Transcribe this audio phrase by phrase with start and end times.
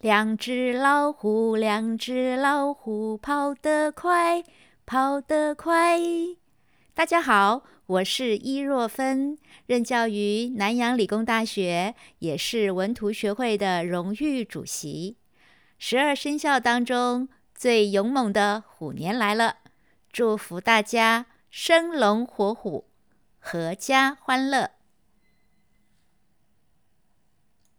[0.00, 4.44] 两只老虎两只老虎，跑得快
[4.84, 5.98] 跑得快。
[6.92, 15.16] 大家好，我是伊若芬，任教于南洋理工大学，也是文图学会的荣誉主席。
[15.78, 19.56] 十二生肖当中最勇猛的虎年来了，
[20.12, 22.84] 祝福大家生龙活虎，
[23.42, 24.75] 阖家欢乐。